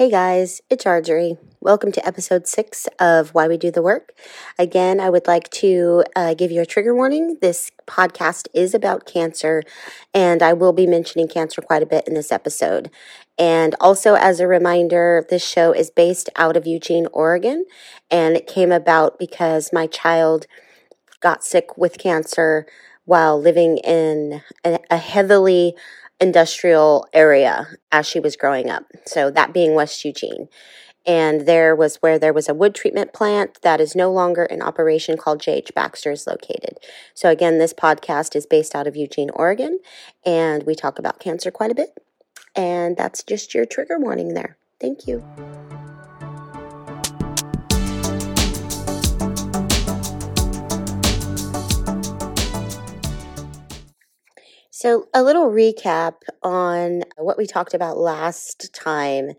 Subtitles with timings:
[0.00, 1.36] Hey guys, it's Arjorie.
[1.60, 4.14] Welcome to episode six of Why We Do the Work.
[4.58, 7.36] Again, I would like to uh, give you a trigger warning.
[7.42, 9.62] This podcast is about cancer,
[10.14, 12.90] and I will be mentioning cancer quite a bit in this episode.
[13.38, 17.66] And also, as a reminder, this show is based out of Eugene, Oregon,
[18.10, 20.46] and it came about because my child
[21.20, 22.64] got sick with cancer
[23.04, 25.74] while living in a heavily
[26.20, 28.84] industrial area as she was growing up.
[29.06, 30.48] So that being West Eugene.
[31.06, 34.60] And there was where there was a wood treatment plant that is no longer in
[34.60, 36.78] operation called JH Baxter is located.
[37.14, 39.78] So again, this podcast is based out of Eugene, Oregon,
[40.26, 41.96] and we talk about cancer quite a bit.
[42.54, 44.58] And that's just your trigger warning there.
[44.78, 45.24] Thank you.
[54.80, 59.32] So, a little recap on what we talked about last time.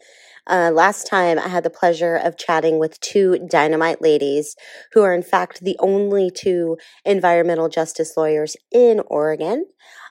[0.46, 4.56] Uh, last time, I had the pleasure of chatting with two dynamite ladies
[4.94, 9.66] who are, in fact, the only two environmental justice lawyers in Oregon.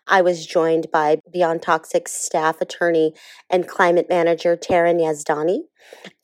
[0.09, 3.15] I was joined by Beyond Toxic staff attorney
[3.49, 5.61] and climate manager Taryn Yazdani,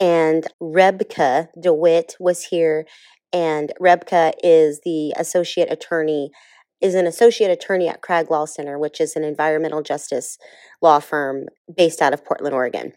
[0.00, 2.86] and Rebka DeWitt was here.
[3.32, 6.32] And Rebka is the associate attorney
[6.80, 10.38] is an associate attorney at Crag Law Center, which is an environmental justice
[10.82, 12.92] law firm based out of Portland, Oregon.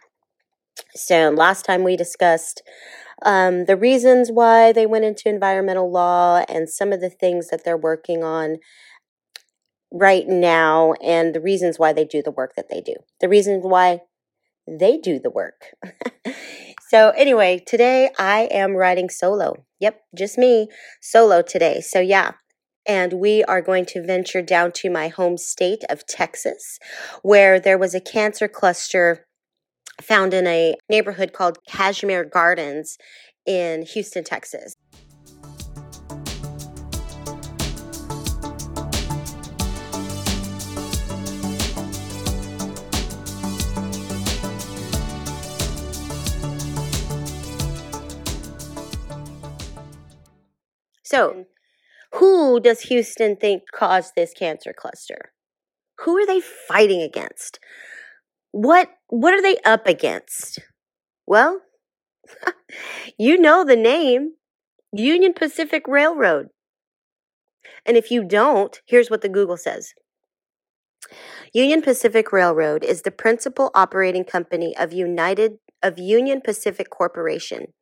[0.95, 2.61] So, last time we discussed
[3.25, 7.63] um, the reasons why they went into environmental law and some of the things that
[7.66, 8.57] they're working on
[9.91, 12.95] right now and the reasons why they do the work that they do.
[13.19, 14.02] The reasons why
[14.67, 15.73] they do the work.
[16.89, 19.66] so, anyway, today I am riding solo.
[19.80, 20.69] Yep, just me
[21.02, 21.81] solo today.
[21.81, 22.33] So, yeah,
[22.89, 26.79] and we are going to venture down to my home state of Texas,
[27.21, 29.27] where there was a cancer cluster
[30.01, 32.97] found in a neighborhood called Kashmere Gardens
[33.45, 34.73] in Houston, Texas.
[51.03, 51.45] So, mm.
[52.14, 55.31] Who does Houston think caused this cancer cluster?
[56.00, 57.59] Who are they fighting against?
[58.52, 60.59] What what are they up against?
[61.28, 61.62] Well,
[63.18, 64.34] you know the name.
[64.92, 66.47] Union Pacific Railroad.
[67.86, 69.94] And if you don't, here's what the Google says.
[71.53, 77.74] Union Pacific Railroad is the principal operating company of United of Union Pacific Corporation,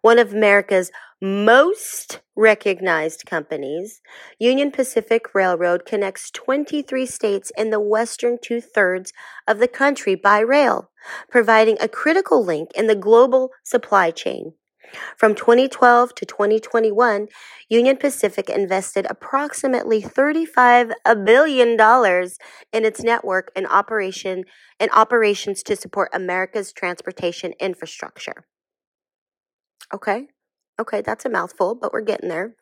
[0.00, 4.02] one of America's most recognized companies,
[4.38, 9.12] Union Pacific Railroad connects 23 states in the western two thirds
[9.46, 10.90] of the country by rail,
[11.30, 14.52] providing a critical link in the global supply chain.
[15.16, 17.28] From 2012 to 2021,
[17.68, 20.92] Union Pacific invested approximately $35
[21.24, 21.72] billion
[22.72, 24.44] in its network and operation
[24.78, 28.46] and operations to support America's transportation infrastructure.
[29.92, 30.28] Okay.
[30.80, 32.54] Okay, that's a mouthful, but we're getting there.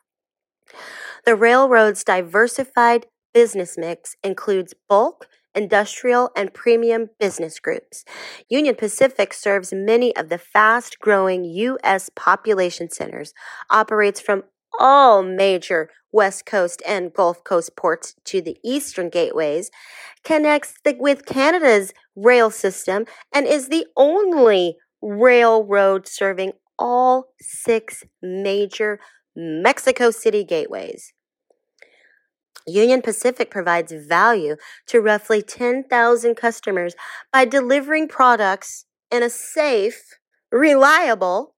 [1.25, 8.05] The railroad's diversified business mix includes bulk, industrial, and premium business groups.
[8.49, 12.09] Union Pacific serves many of the fast growing U.S.
[12.15, 13.33] population centers,
[13.69, 14.43] operates from
[14.79, 19.69] all major West Coast and Gulf Coast ports to the eastern gateways,
[20.23, 28.99] connects the, with Canada's rail system, and is the only railroad serving all six major
[29.35, 31.13] Mexico City gateways.
[32.67, 34.55] Union Pacific provides value
[34.87, 36.95] to roughly 10,000 customers
[37.31, 40.17] by delivering products in a safe,
[40.51, 41.55] reliable,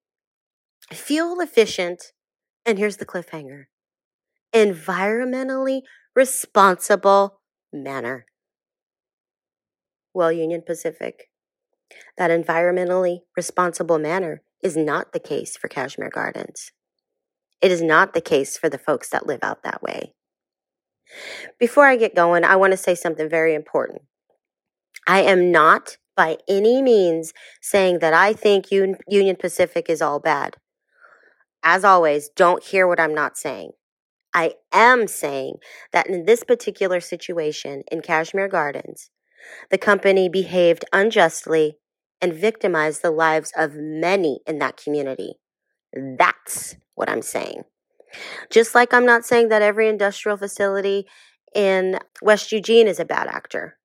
[0.91, 2.11] fuel efficient,
[2.65, 3.65] and here's the cliffhanger
[4.53, 5.81] environmentally
[6.15, 7.41] responsible
[7.71, 8.25] manner.
[10.13, 11.29] Well, Union Pacific,
[12.17, 16.71] that environmentally responsible manner is not the case for Kashmere Gardens.
[17.61, 20.13] It is not the case for the folks that live out that way.
[21.59, 24.01] Before I get going, I want to say something very important.
[25.07, 30.57] I am not by any means saying that I think Union Pacific is all bad.
[31.63, 33.71] As always, don't hear what I'm not saying.
[34.33, 35.55] I am saying
[35.93, 39.09] that in this particular situation in Kashmere Gardens,
[39.71, 41.77] the company behaved unjustly
[42.21, 45.35] and victimize the lives of many in that community.
[45.93, 47.63] That's what I'm saying.
[48.49, 51.05] Just like I'm not saying that every industrial facility
[51.53, 53.77] in West Eugene is a bad actor.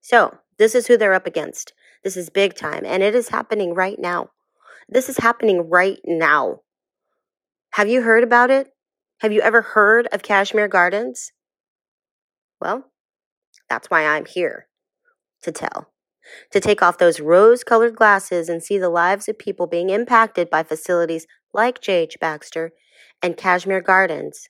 [0.00, 1.72] So, this is who they're up against
[2.04, 4.30] This is big time, and it is happening right now.
[4.88, 6.60] This is happening right now.
[7.74, 8.68] Have you heard about it?
[9.20, 11.32] Have you ever heard of Kashmere Gardens?
[12.60, 12.90] Well,
[13.70, 14.66] that's why I'm here
[15.42, 15.91] to tell.
[16.52, 20.50] To take off those rose colored glasses and see the lives of people being impacted
[20.50, 22.18] by facilities like J.H.
[22.20, 22.72] Baxter
[23.22, 24.48] and Kashmere Gardens.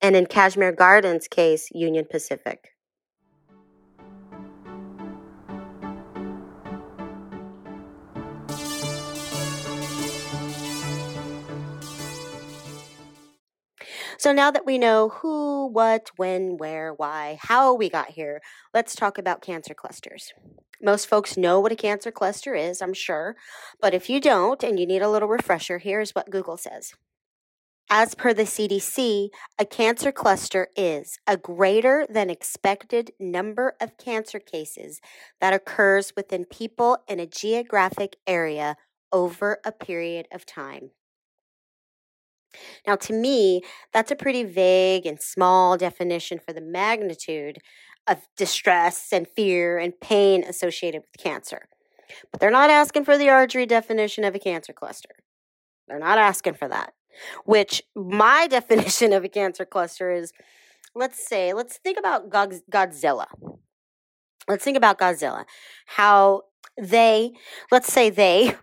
[0.00, 2.73] And in Kashmere Gardens' case, Union Pacific.
[14.24, 18.40] So now that we know who, what, when, where, why, how we got here,
[18.72, 20.32] let's talk about cancer clusters.
[20.80, 23.36] Most folks know what a cancer cluster is, I'm sure,
[23.82, 26.94] but if you don't and you need a little refresher, here's what Google says.
[27.90, 29.28] As per the CDC,
[29.58, 35.02] a cancer cluster is a greater than expected number of cancer cases
[35.42, 38.76] that occurs within people in a geographic area
[39.12, 40.92] over a period of time.
[42.86, 43.62] Now, to me,
[43.92, 47.58] that's a pretty vague and small definition for the magnitude
[48.06, 51.68] of distress and fear and pain associated with cancer.
[52.30, 55.16] But they're not asking for the Arberry definition of a cancer cluster.
[55.88, 56.94] They're not asking for that.
[57.44, 60.32] Which my definition of a cancer cluster is
[60.94, 63.26] let's say, let's think about Godzilla.
[64.48, 65.44] Let's think about Godzilla.
[65.86, 66.42] How
[66.80, 67.32] they,
[67.70, 68.54] let's say they,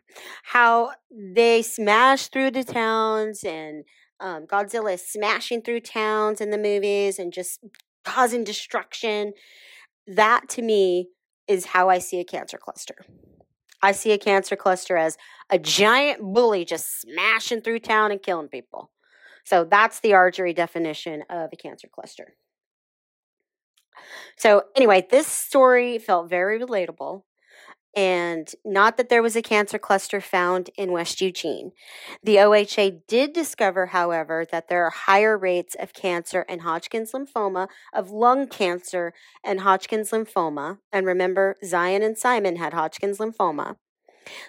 [0.44, 3.86] how they smash through the towns and
[4.19, 7.60] um, Godzilla is smashing through towns in the movies and just
[8.06, 9.34] causing destruction.
[10.06, 11.10] That to me
[11.48, 13.06] is how I see a cancer cluster.
[13.81, 15.18] I see a cancer cluster as
[15.50, 18.92] a giant bully just smashing through town and killing people.
[19.44, 22.36] So that's the Arberry definition of a cancer cluster.
[24.38, 27.24] So, anyway, this story felt very relatable.
[27.96, 31.74] And not that there was a cancer cluster found in West Eugene.
[32.24, 37.68] The OHA did discover, however, that there are higher rates of cancer and Hodgkin's lymphoma,
[37.94, 40.78] of lung cancer and Hodgkin's lymphoma.
[40.92, 43.76] And remember, Zion and Simon had Hodgkin's lymphoma.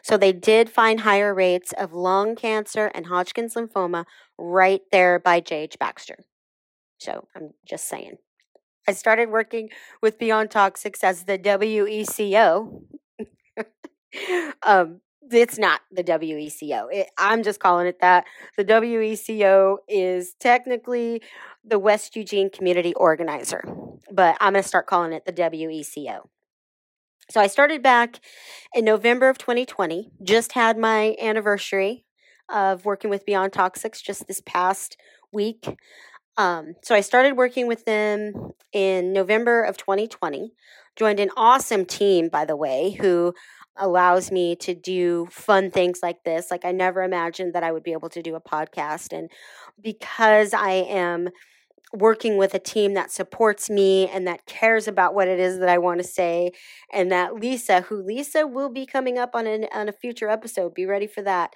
[0.02, 4.04] So they did find higher rates of lung cancer and Hodgkin's lymphoma
[4.38, 5.78] right there by J.H.
[5.80, 6.18] Baxter.
[6.98, 8.18] So I'm just saying.
[8.86, 12.82] I started working with Beyond Toxics as the WECO
[14.62, 15.00] um,
[15.30, 16.88] it's not the WECO.
[16.92, 18.24] It, I'm just calling it that.
[18.56, 21.22] The WECO is technically
[21.64, 23.62] the West Eugene Community Organizer,
[24.10, 26.28] but I'm going to start calling it the WECO.
[27.30, 28.20] So I started back
[28.74, 32.04] in November of 2020, just had my anniversary
[32.52, 34.96] of working with Beyond Toxics just this past
[35.32, 35.66] week.
[36.36, 40.52] Um, so I started working with them in November of 2020.
[40.96, 43.34] Joined an awesome team, by the way, who
[43.76, 46.50] allows me to do fun things like this.
[46.50, 49.16] Like I never imagined that I would be able to do a podcast.
[49.16, 49.30] And
[49.80, 51.30] because I am
[51.94, 55.68] working with a team that supports me and that cares about what it is that
[55.68, 56.52] I want to say,
[56.92, 60.74] and that Lisa, who Lisa will be coming up on, an, on a future episode,
[60.74, 61.52] be ready for that.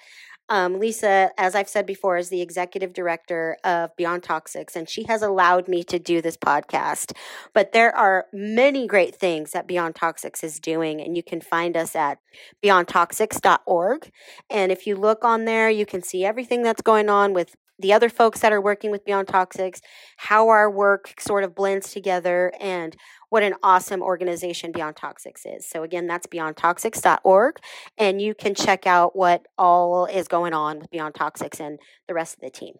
[0.49, 5.03] Um, Lisa, as I've said before, is the executive director of Beyond Toxics, and she
[5.07, 7.13] has allowed me to do this podcast.
[7.53, 11.75] But there are many great things that Beyond Toxics is doing, and you can find
[11.75, 12.19] us at
[12.63, 14.11] beyondtoxics.org.
[14.49, 17.93] And if you look on there, you can see everything that's going on with the
[17.93, 19.81] other folks that are working with Beyond Toxics,
[20.17, 22.95] how our work sort of blends together, and
[23.29, 25.67] what an awesome organization Beyond Toxics is.
[25.69, 27.59] So, again, that's beyondtoxics.org,
[27.97, 32.13] and you can check out what all is going on with Beyond Toxics and the
[32.13, 32.75] rest of the team.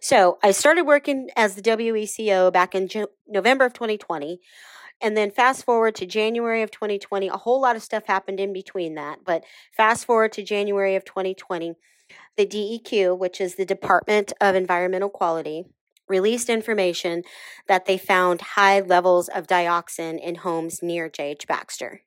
[0.00, 2.88] So, I started working as the WECO back in
[3.26, 4.40] November of 2020.
[5.00, 8.52] And then fast forward to January of 2020, a whole lot of stuff happened in
[8.52, 9.18] between that.
[9.24, 9.44] But
[9.76, 11.74] fast forward to January of 2020,
[12.36, 15.64] the DEQ, which is the Department of Environmental Quality,
[16.08, 17.22] released information
[17.66, 21.46] that they found high levels of dioxin in homes near J.H.
[21.46, 22.02] Baxter.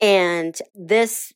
[0.00, 1.32] And this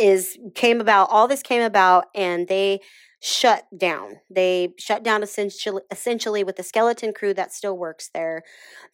[0.00, 2.80] is came about all this came about and they
[3.20, 4.20] shut down.
[4.30, 8.42] They shut down essentially, essentially with the skeleton crew that still works there.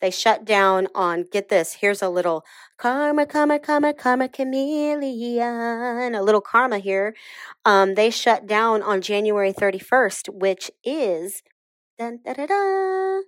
[0.00, 2.44] They shut down on, get this, here's a little
[2.76, 7.14] karma, karma, karma, karma chameleon, a little karma here.
[7.64, 11.42] Um, they shut down on January 31st, which is
[11.98, 13.20] dun, da, da, da,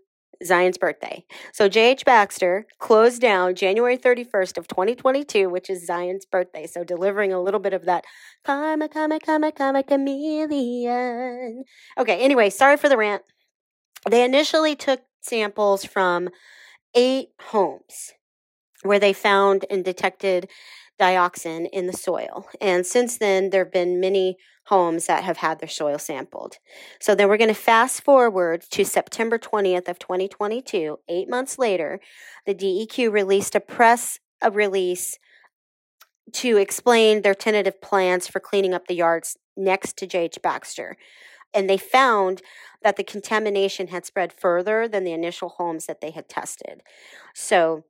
[0.45, 1.25] Zion's birthday.
[1.53, 2.05] So J.H.
[2.05, 6.67] Baxter closed down January 31st of 2022, which is Zion's birthday.
[6.67, 8.05] So delivering a little bit of that
[8.45, 11.65] karma, karma, karma, karma, chameleon.
[11.99, 13.23] Okay, anyway, sorry for the rant.
[14.09, 16.31] They initially took samples from
[16.95, 18.13] eight homes.
[18.83, 20.49] where they found and detected
[21.01, 22.47] dioxin in the soil.
[22.61, 24.37] And since then, there have been many
[24.69, 26.59] homes that have had their soil sampled.
[27.01, 30.99] So then we're going to fast forward to September 20th of 2022.
[31.09, 32.01] Eight months later,
[32.47, 35.19] the DEQ released a press a release
[36.33, 40.39] to explain their tentative plans for cleaning up the yards next to J.H.
[40.43, 40.97] Baxter.
[41.55, 42.43] And they found
[42.83, 46.83] that the contamination had spread further than the initial homes that they had tested.
[47.35, 47.85] So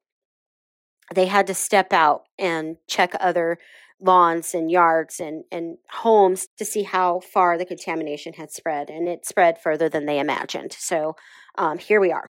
[1.15, 3.59] they had to step out and check other
[4.01, 8.91] lawns and yards and, and homes to see how far the contamination had spread.
[8.91, 10.73] And it spread further than they imagined.
[10.73, 11.17] So
[11.57, 12.27] um, here we are.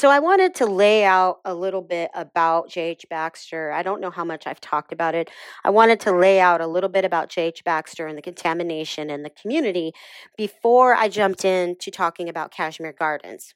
[0.00, 3.04] So I wanted to lay out a little bit about J.H.
[3.10, 3.70] Baxter.
[3.70, 5.28] I don't know how much I've talked about it.
[5.62, 7.64] I wanted to lay out a little bit about J.H.
[7.64, 9.92] Baxter and the contamination in the community
[10.38, 13.52] before I jumped into talking about Kashmere Gardens.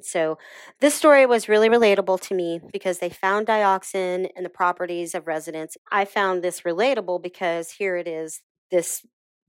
[0.00, 0.38] So,
[0.80, 5.26] this story was really relatable to me because they found dioxin in the properties of
[5.26, 5.76] residents.
[5.92, 8.40] I found this relatable because here it is
[8.70, 9.04] this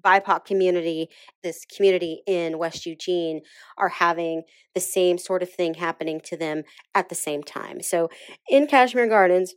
[0.07, 1.09] BIPOC community,
[1.43, 3.41] this community in West Eugene,
[3.77, 6.63] are having the same sort of thing happening to them
[6.95, 7.81] at the same time.
[7.81, 8.09] So
[8.47, 9.55] in Kashmere Gardens,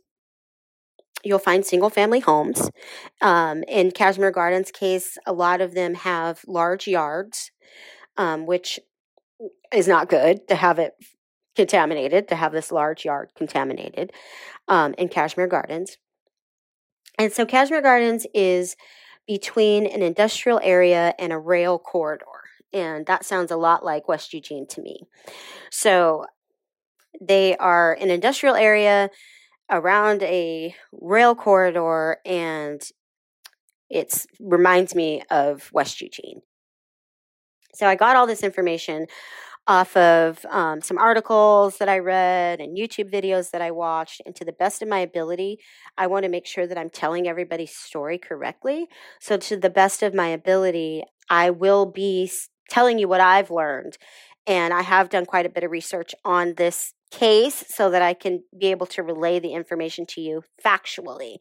[1.23, 2.69] you'll find single family homes.
[3.21, 7.51] Um, in Kashmere Gardens' case, a lot of them have large yards,
[8.17, 8.79] um, which
[9.73, 10.93] is not good to have it
[11.55, 14.11] contaminated, to have this large yard contaminated
[14.67, 15.97] um, in Kashmere Gardens.
[17.17, 18.75] And so Kashmere Gardens is
[19.31, 22.25] between an industrial area and a rail corridor.
[22.73, 25.03] And that sounds a lot like West Eugene to me.
[25.71, 26.25] So
[27.21, 29.09] they are an industrial area
[29.69, 32.81] around a rail corridor and
[33.89, 36.41] it reminds me of West Eugene.
[37.73, 39.07] So I got all this information
[39.67, 44.21] off of um, some articles that I read and YouTube videos that I watched.
[44.25, 45.59] And to the best of my ability,
[45.97, 48.87] I want to make sure that I'm telling everybody's story correctly.
[49.19, 52.31] So, to the best of my ability, I will be
[52.69, 53.97] telling you what I've learned.
[54.47, 58.13] And I have done quite a bit of research on this case so that I
[58.13, 61.35] can be able to relay the information to you factually.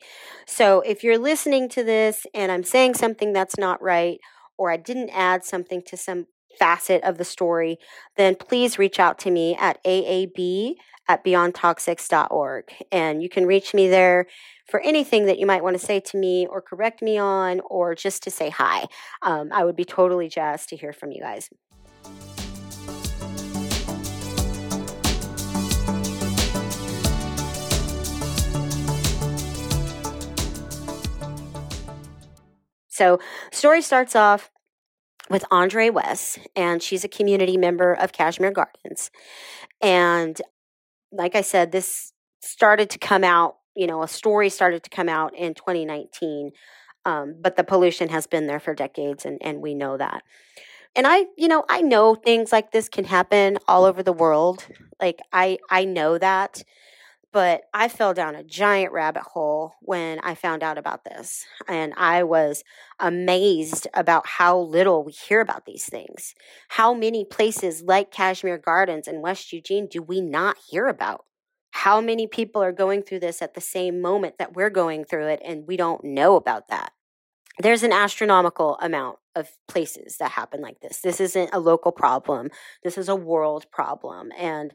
[0.47, 4.19] So, if you're listening to this and I'm saying something that's not right,
[4.59, 6.27] or I didn't add something to some
[6.59, 7.78] facet of the story,
[8.16, 10.75] then please reach out to me at aab
[11.09, 12.73] at beyondtoxics.org.
[12.92, 14.26] And you can reach me there
[14.69, 17.95] for anything that you might want to say to me or correct me on or
[17.95, 18.87] just to say hi.
[19.23, 21.50] Um, I would be totally jazzed to hear from you guys.
[32.88, 33.19] So,
[33.50, 34.50] story starts off
[35.30, 39.10] with Andre West, and she's a community member of Kashmere Gardens.
[39.80, 40.40] And
[41.12, 45.08] like I said, this started to come out, you know, a story started to come
[45.08, 46.50] out in 2019,
[47.06, 50.22] um, but the pollution has been there for decades, and, and we know that.
[50.96, 54.66] And I, you know, I know things like this can happen all over the world.
[55.00, 56.64] Like I, I know that
[57.32, 61.44] but I fell down a giant rabbit hole when I found out about this.
[61.68, 62.64] And I was
[62.99, 66.34] amazed about how little we hear about these things.
[66.68, 71.25] How many places like Kashmere Gardens and West Eugene do we not hear about?
[71.70, 75.28] How many people are going through this at the same moment that we're going through
[75.28, 76.92] it and we don't know about that?
[77.58, 81.00] There's an astronomical amount of places that happen like this.
[81.00, 82.50] This isn't a local problem.
[82.82, 84.30] This is a world problem.
[84.37, 84.72] And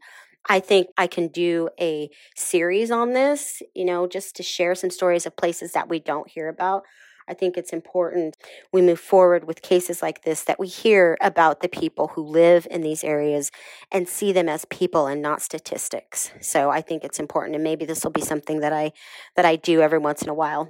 [0.47, 4.89] I think I can do a series on this, you know, just to share some
[4.91, 6.83] stories of places that we don't hear about.
[7.27, 8.35] I think it's important
[8.71, 12.67] we move forward with cases like this that we hear about the people who live
[12.69, 13.51] in these areas
[13.91, 16.31] and see them as people and not statistics.
[16.39, 18.91] So I think it's important and maybe this will be something that I
[19.35, 20.69] that I do every once in a while.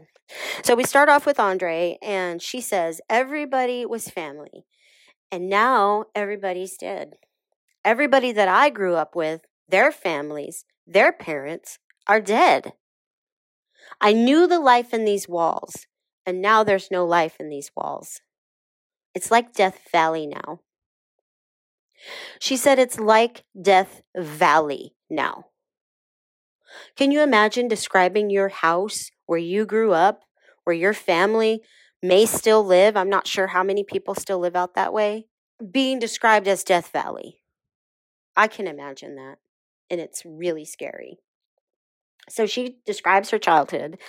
[0.64, 4.66] So we start off with Andre and she says everybody was family
[5.32, 7.16] and now everybody's dead.
[7.84, 12.74] Everybody that I grew up with their families, their parents are dead.
[14.00, 15.88] I knew the life in these walls,
[16.26, 18.22] and now there's no life in these walls.
[19.14, 20.60] It's like Death Valley now.
[22.40, 25.46] She said it's like Death Valley now.
[26.96, 30.24] Can you imagine describing your house where you grew up,
[30.66, 31.62] where your family
[32.04, 32.98] may still live?
[32.98, 35.28] I'm not sure how many people still live out that way.
[35.72, 37.40] Being described as Death Valley.
[38.36, 39.38] I can imagine that
[39.90, 41.18] and it's really scary.
[42.28, 44.00] So she describes her childhood,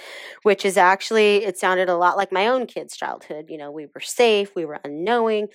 [0.42, 3.46] which is actually, it sounded a lot like my own kid's childhood.
[3.48, 5.48] You know, we were safe, we were unknowing,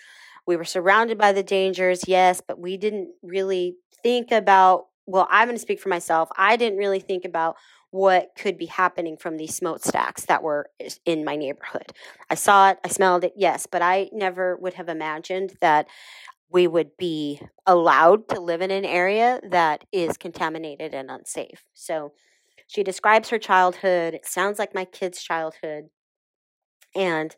[0.46, 5.48] we were surrounded by the dangers, yes, but we didn't really think about, well, I'm
[5.48, 6.30] going to speak for myself.
[6.38, 7.56] I didn't really think about
[7.90, 10.70] what could be happening from these smokestacks that were
[11.06, 11.92] in my neighborhood.
[12.30, 15.88] I saw it, I smelled it, yes, but I never would have imagined that
[16.52, 21.64] we would be allowed to live in an area that is contaminated and unsafe.
[21.74, 22.14] So
[22.68, 24.14] she describes her childhood.
[24.14, 25.86] It sounds like my kid's childhood.
[26.96, 27.36] And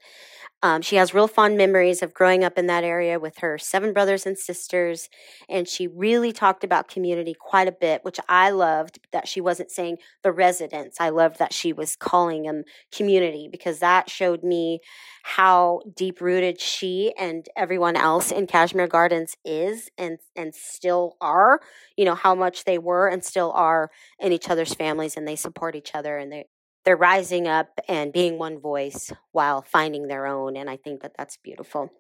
[0.64, 3.92] um, she has real fond memories of growing up in that area with her seven
[3.92, 5.10] brothers and sisters.
[5.50, 9.72] And she really talked about community quite a bit, which I loved that she wasn't
[9.72, 11.02] saying the residents.
[11.02, 12.64] I loved that she was calling them
[12.96, 14.80] community because that showed me
[15.24, 21.60] how deep rooted she and everyone else in Kashmere Gardens is and, and still are.
[21.98, 25.36] You know, how much they were and still are in each other's families and they
[25.36, 26.46] support each other and they,
[26.86, 30.58] they're rising up and being one voice while finding their own.
[30.58, 31.92] And I think that that's beautiful.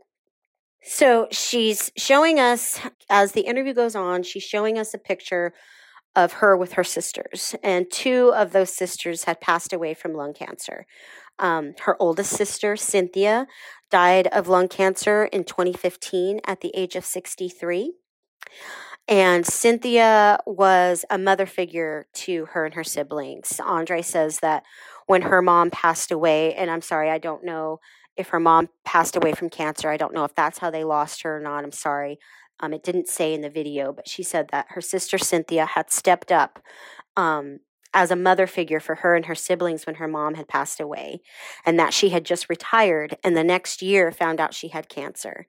[0.81, 5.53] So she's showing us, as the interview goes on, she's showing us a picture
[6.15, 7.55] of her with her sisters.
[7.63, 10.85] And two of those sisters had passed away from lung cancer.
[11.39, 13.47] Um, her oldest sister, Cynthia,
[13.89, 17.93] died of lung cancer in 2015 at the age of 63.
[19.07, 23.59] And Cynthia was a mother figure to her and her siblings.
[23.63, 24.63] Andre says that
[25.07, 27.79] when her mom passed away, and I'm sorry, I don't know
[28.15, 29.89] if her mom passed away from cancer.
[29.89, 31.63] I don't know if that's how they lost her or not.
[31.63, 32.19] I'm sorry.
[32.59, 35.91] Um, it didn't say in the video, but she said that her sister Cynthia had
[35.91, 36.59] stepped up
[37.17, 37.59] um,
[37.93, 41.21] as a mother figure for her and her siblings when her mom had passed away,
[41.65, 45.47] and that she had just retired and the next year found out she had cancer.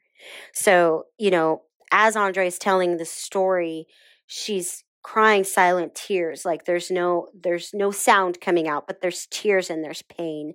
[0.53, 1.63] So, you know,
[1.95, 3.87] as Andre is telling the story,
[4.27, 9.69] she's crying silent tears like there's no there's no sound coming out but there's tears
[9.71, 10.55] and there's pain.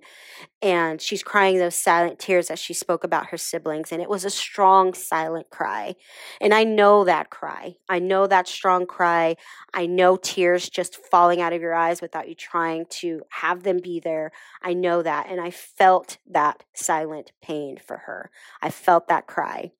[0.62, 4.24] And she's crying those silent tears as she spoke about her siblings and it was
[4.24, 5.94] a strong silent cry.
[6.40, 7.76] And i know that cry.
[7.88, 9.36] I know that strong cry.
[9.74, 13.80] I know tears just falling out of your eyes without you trying to have them
[13.82, 14.32] be there.
[14.62, 18.30] I know that and i felt that silent pain for her.
[18.62, 19.72] I felt that cry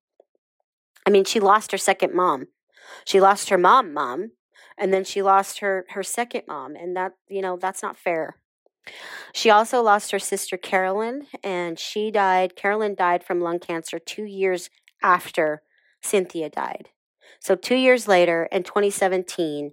[1.05, 2.47] I mean, she lost her second mom.
[3.05, 4.31] She lost her mom, mom,
[4.77, 8.35] and then she lost her her second mom, and that you know that's not fair.
[9.33, 12.55] She also lost her sister Carolyn, and she died.
[12.55, 14.69] Carolyn died from lung cancer two years
[15.01, 15.61] after
[16.01, 16.89] Cynthia died.
[17.39, 19.71] So two years later, in 2017,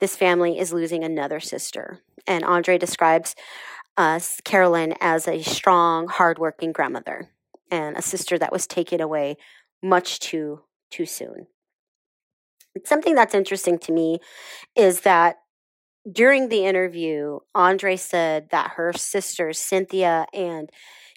[0.00, 3.34] this family is losing another sister, and Andre describes
[3.96, 7.30] us Carolyn as a strong, hardworking grandmother
[7.70, 9.36] and a sister that was taken away
[9.82, 11.46] much too too soon.
[12.84, 14.18] Something that's interesting to me
[14.76, 15.38] is that
[16.10, 20.70] during the interview, Andre said that her sisters, Cynthia and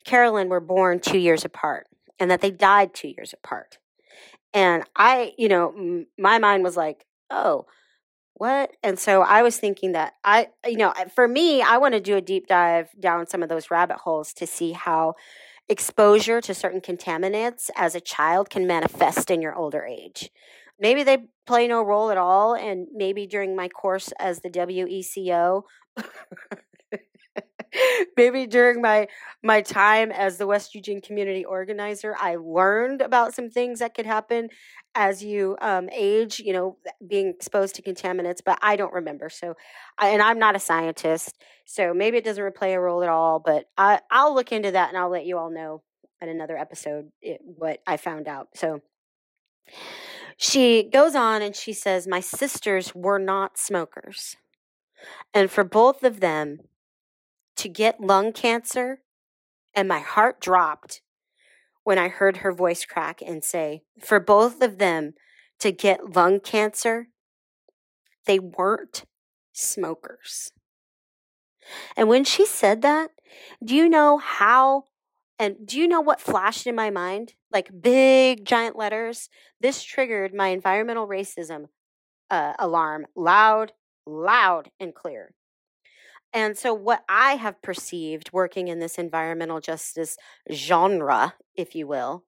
[0.05, 1.87] Carolyn, were born two years apart
[2.19, 3.77] and that they died two years apart.
[4.53, 7.65] And I, you know, m- my mind was like, oh,
[8.35, 8.71] what?
[8.83, 12.17] And so I was thinking that I, you know, for me, I want to do
[12.17, 15.15] a deep dive down some of those rabbit holes to see how
[15.67, 20.29] exposure to certain contaminants as a child can manifest in your older age.
[20.79, 25.63] Maybe they play no role at all, and maybe during my course as the WECO,
[28.17, 29.07] maybe during my
[29.43, 34.05] my time as the West Eugene community organizer, I learned about some things that could
[34.05, 34.49] happen
[34.93, 36.39] as you um, age.
[36.39, 39.29] You know, being exposed to contaminants, but I don't remember.
[39.29, 39.55] So,
[39.99, 41.35] and I'm not a scientist,
[41.65, 43.39] so maybe it doesn't play a role at all.
[43.39, 45.83] But I, I'll look into that and I'll let you all know
[46.21, 48.49] in another episode it, what I found out.
[48.55, 48.81] So.
[50.37, 54.35] She goes on and she says, My sisters were not smokers.
[55.33, 56.59] And for both of them,
[57.57, 58.99] to get lung cancer,
[59.73, 61.01] and my heart dropped
[61.83, 65.13] when I heard her voice crack and say, for both of them
[65.59, 67.07] to get lung cancer,
[68.25, 69.05] they weren't
[69.53, 70.51] smokers.
[71.95, 73.11] And when she said that,
[73.63, 74.85] do you know how
[75.37, 77.33] and do you know what flashed in my mind?
[77.51, 79.29] Like big giant letters.
[79.59, 81.65] This triggered my environmental racism
[82.29, 83.73] uh, alarm loud,
[84.05, 85.33] loud, and clear.
[86.35, 90.17] And so, what I have perceived working in this environmental justice
[90.51, 92.25] genre, if you will,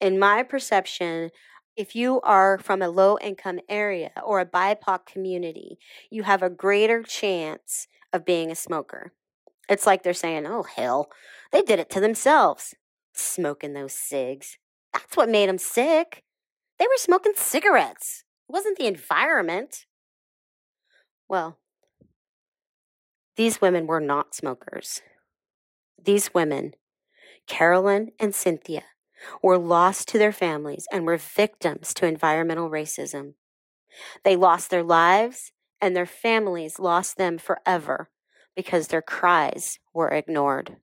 [0.00, 1.30] in my perception,
[1.76, 5.78] if you are from a low income area or a BIPOC community,
[6.10, 9.12] you have a greater chance of being a smoker.
[9.68, 11.10] It's like they're saying, oh, hell,
[11.52, 12.74] they did it to themselves,
[13.12, 14.56] smoking those cigs.
[14.94, 16.22] That's what made them sick.
[16.78, 18.24] They were smoking cigarettes.
[18.48, 19.84] It wasn't the environment.
[21.28, 21.58] Well,
[23.36, 25.02] These women were not smokers.
[26.02, 26.74] These women,
[27.46, 28.84] Carolyn and Cynthia,
[29.42, 33.34] were lost to their families and were victims to environmental racism.
[34.22, 38.08] They lost their lives and their families lost them forever
[38.54, 40.76] because their cries were ignored.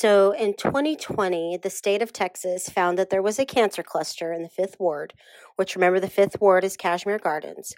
[0.00, 4.42] So in 2020, the state of Texas found that there was a cancer cluster in
[4.42, 5.12] the fifth ward,
[5.56, 7.74] which remember the fifth ward is Kashmere Gardens.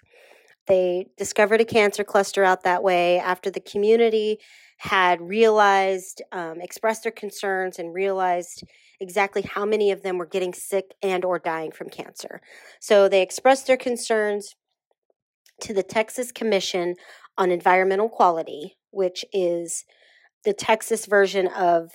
[0.67, 4.37] They discovered a cancer cluster out that way after the community
[4.77, 8.63] had realized, um, expressed their concerns, and realized
[9.01, 12.39] exactly how many of them were getting sick and or dying from cancer.
[12.79, 14.55] So they expressed their concerns
[15.59, 16.95] to the Texas Commission
[17.37, 19.83] on Environmental Quality, which is
[20.45, 21.91] the Texas version of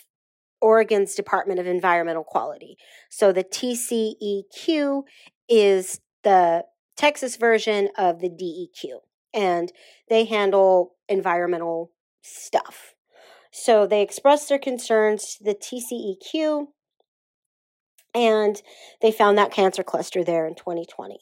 [0.60, 2.76] Oregon's Department of Environmental Quality.
[3.08, 5.02] So the TCEQ
[5.48, 6.64] is the
[6.96, 9.00] Texas version of the DEQ,
[9.32, 9.72] and
[10.08, 11.92] they handle environmental
[12.22, 12.94] stuff.
[13.50, 16.66] So they expressed their concerns to the TCEQ,
[18.14, 18.60] and
[19.00, 21.18] they found that cancer cluster there in 2020.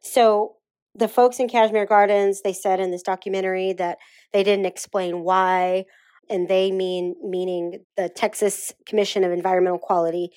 [0.00, 0.56] So
[0.94, 3.98] the folks in Kashmere Gardens, they said in this documentary that
[4.32, 5.84] they didn't explain why
[6.28, 10.30] and they mean meaning the Texas Commission of Environmental Quality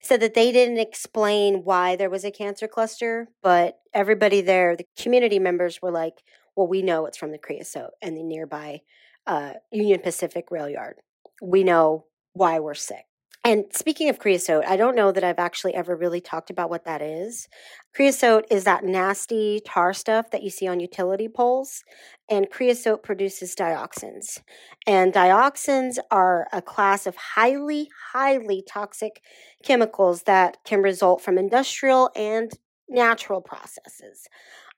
[0.00, 4.86] said that they didn't explain why there was a cancer cluster, but everybody there, the
[4.96, 6.22] community members were like,
[6.54, 8.80] well, we know it's from the creosote and the nearby
[9.26, 10.96] uh, Union Pacific rail yard.
[11.42, 13.07] We know why we're sick.
[13.44, 16.84] And speaking of creosote, I don't know that I've actually ever really talked about what
[16.84, 17.48] that is.
[17.94, 21.84] Creosote is that nasty tar stuff that you see on utility poles,
[22.28, 24.40] and creosote produces dioxins.
[24.86, 29.22] And dioxins are a class of highly, highly toxic
[29.62, 32.50] chemicals that can result from industrial and
[32.88, 34.26] natural processes.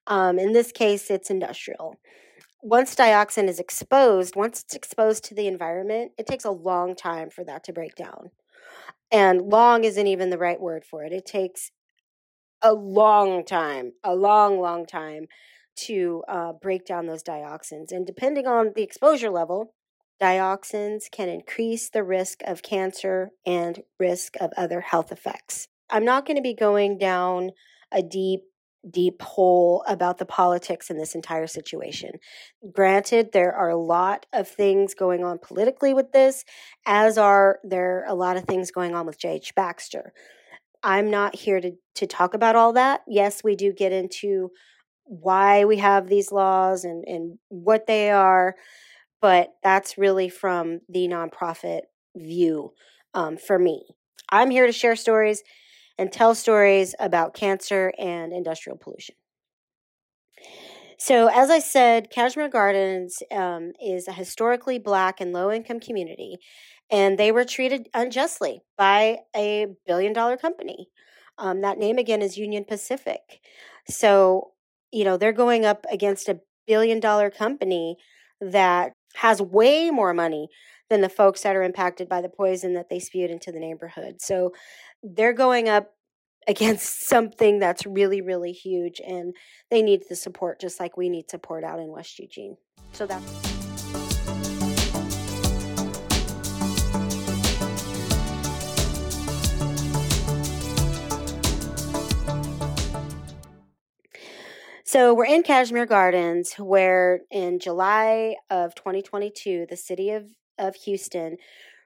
[0.06, 1.98] Um, in this case, it's industrial
[2.62, 7.30] once dioxin is exposed, once it's exposed to the environment, it takes a long time
[7.30, 8.30] for that to break down.
[9.12, 11.12] And long isn't even the right word for it.
[11.12, 11.70] It takes
[12.62, 15.26] a long time, a long, long time
[15.76, 17.90] to uh, break down those dioxins.
[17.90, 19.74] And depending on the exposure level,
[20.20, 25.66] dioxins can increase the risk of cancer and risk of other health effects.
[25.88, 27.50] I'm not going to be going down
[27.90, 28.42] a deep
[28.88, 32.12] deep hole about the politics in this entire situation.
[32.72, 36.44] Granted, there are a lot of things going on politically with this,
[36.86, 39.54] as are there a lot of things going on with J.H.
[39.54, 40.12] Baxter.
[40.82, 43.02] I'm not here to, to talk about all that.
[43.06, 44.50] Yes, we do get into
[45.04, 48.54] why we have these laws and, and what they are,
[49.20, 51.80] but that's really from the nonprofit
[52.16, 52.72] view
[53.12, 53.84] um, for me.
[54.30, 55.42] I'm here to share stories
[55.98, 59.14] and tell stories about cancer and industrial pollution.
[60.98, 66.36] So, as I said, Kashmere Gardens um, is a historically black and low income community,
[66.90, 70.88] and they were treated unjustly by a billion dollar company.
[71.38, 73.40] Um, that name again is Union Pacific.
[73.88, 74.50] So,
[74.92, 77.96] you know, they're going up against a billion dollar company
[78.40, 80.48] that has way more money
[80.90, 84.16] than the folks that are impacted by the poison that they spewed into the neighborhood.
[84.20, 84.52] So
[85.02, 85.94] they're going up
[86.46, 89.34] against something that's really, really huge, and
[89.70, 92.56] they need the support just like we need support out in West Eugene.
[92.92, 93.50] So that's.
[104.84, 110.24] So we're in Kashmere Gardens, where in July of 2022, the city of,
[110.58, 111.36] of Houston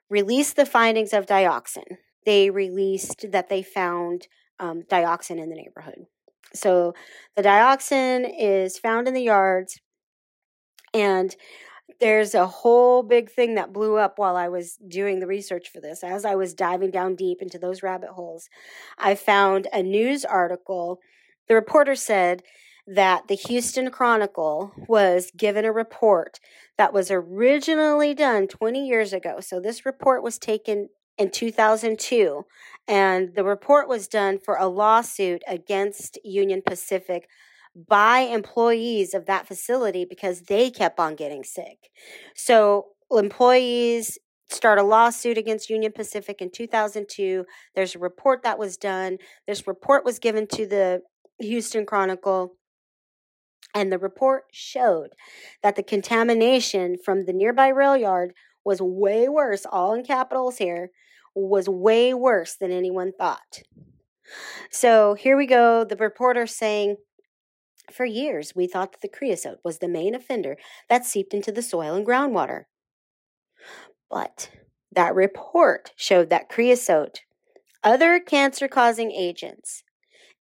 [0.08, 1.98] released the findings of dioxin.
[2.24, 6.06] They released that they found um, dioxin in the neighborhood.
[6.54, 6.94] So
[7.36, 9.80] the dioxin is found in the yards,
[10.92, 11.34] and
[12.00, 15.80] there's a whole big thing that blew up while I was doing the research for
[15.80, 16.02] this.
[16.02, 18.48] As I was diving down deep into those rabbit holes,
[18.98, 21.00] I found a news article.
[21.48, 22.42] The reporter said
[22.86, 26.38] that the Houston Chronicle was given a report
[26.76, 29.40] that was originally done 20 years ago.
[29.40, 32.44] So this report was taken in 2002,
[32.86, 37.28] and the report was done for a lawsuit against Union Pacific
[37.74, 41.90] by employees of that facility because they kept on getting sick.
[42.34, 47.44] So, employees start a lawsuit against Union Pacific in 2002.
[47.74, 49.18] There's a report that was done.
[49.46, 51.02] This report was given to the
[51.38, 52.54] Houston Chronicle.
[53.74, 55.10] And the report showed
[55.62, 58.32] that the contamination from the nearby rail yard
[58.64, 60.90] was way worse, all in capitals here,
[61.34, 63.62] was way worse than anyone thought.
[64.70, 65.84] So here we go.
[65.84, 66.96] The reporter saying,
[67.92, 70.56] for years, we thought that the creosote was the main offender
[70.88, 72.64] that seeped into the soil and groundwater.
[74.10, 74.50] But
[74.92, 77.20] that report showed that creosote,
[77.82, 79.82] other cancer causing agents,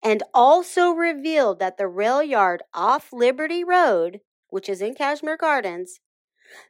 [0.03, 6.01] and also revealed that the rail yard off Liberty Road, which is in Kashmere Gardens,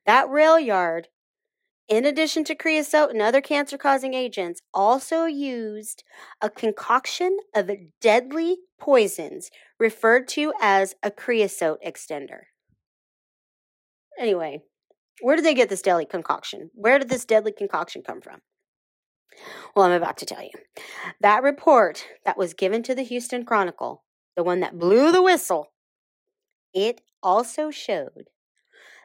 [0.06, 1.08] that rail yard,
[1.88, 6.04] in addition to creosote and other cancer causing agents, also used
[6.40, 12.42] a concoction of deadly poisons referred to as a creosote extender.
[14.18, 14.62] Anyway,
[15.20, 16.70] where did they get this deadly concoction?
[16.74, 18.40] Where did this deadly concoction come from?
[19.74, 20.50] Well, I'm about to tell you.
[21.20, 24.04] That report that was given to the Houston Chronicle,
[24.36, 25.72] the one that blew the whistle,
[26.74, 28.28] it also showed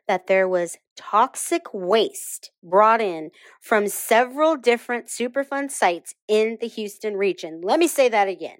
[0.07, 7.15] that there was toxic waste brought in from several different Superfund sites in the Houston
[7.15, 7.61] region.
[7.63, 8.57] Let me say that again.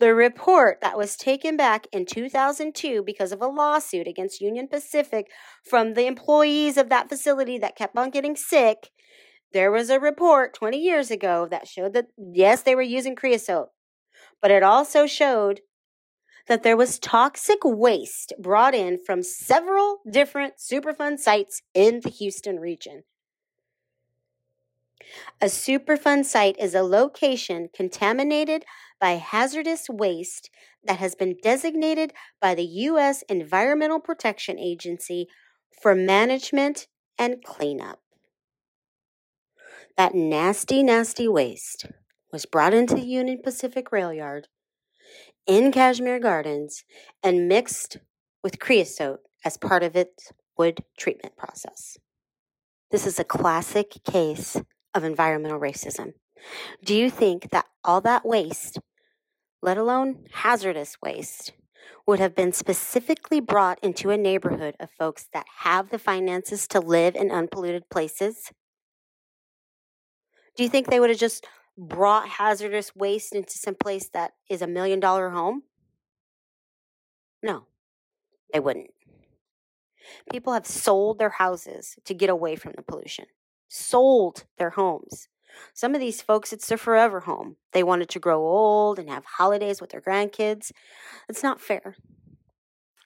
[0.00, 5.26] The report that was taken back in 2002 because of a lawsuit against Union Pacific
[5.68, 8.90] from the employees of that facility that kept on getting sick
[9.52, 13.68] there was a report 20 years ago that showed that, yes, they were using creosote,
[14.42, 15.60] but it also showed
[16.48, 22.58] that there was toxic waste brought in from several different Superfund sites in the Houston
[22.58, 23.04] region.
[25.40, 28.64] A Superfund site is a location contaminated
[29.00, 30.50] by hazardous waste
[30.84, 33.22] that has been designated by the U.S.
[33.28, 35.28] Environmental Protection Agency
[35.82, 38.00] for management and cleanup.
[39.96, 41.86] That nasty, nasty waste
[42.32, 44.48] was brought into the Union Pacific Rail Yard
[45.48, 46.84] in Kashmere Gardens
[47.22, 47.96] and mixed
[48.44, 51.96] with creosote as part of its wood treatment process.
[52.90, 54.60] This is a classic case
[54.94, 56.12] of environmental racism.
[56.84, 58.78] Do you think that all that waste,
[59.62, 61.52] let alone hazardous waste,
[62.06, 66.80] would have been specifically brought into a neighborhood of folks that have the finances to
[66.80, 68.52] live in unpolluted places?
[70.56, 71.46] Do you think they would have just
[71.78, 75.62] brought hazardous waste into some place that is a million dollar home?
[77.42, 77.66] No,
[78.52, 78.90] they wouldn't.
[80.30, 83.26] People have sold their houses to get away from the pollution,
[83.68, 85.28] sold their homes.
[85.72, 87.56] Some of these folks, it's their forever home.
[87.72, 90.72] They wanted to grow old and have holidays with their grandkids.
[91.28, 91.96] It's not fair.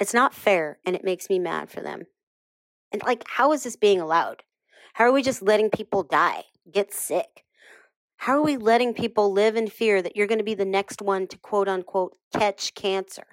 [0.00, 2.06] It's not fair, and it makes me mad for them.
[2.90, 4.42] And, like, how is this being allowed?
[4.94, 7.44] How are we just letting people die, get sick?
[8.26, 11.02] How are we letting people live in fear that you're going to be the next
[11.02, 13.24] one to quote unquote catch cancer?